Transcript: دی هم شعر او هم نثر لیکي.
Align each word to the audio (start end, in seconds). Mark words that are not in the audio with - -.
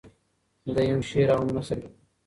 دی 0.75 0.87
هم 0.91 1.01
شعر 1.09 1.29
او 1.35 1.41
هم 1.43 1.49
نثر 1.57 1.75
لیکي. 1.81 1.91